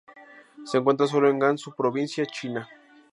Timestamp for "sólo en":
1.05-1.37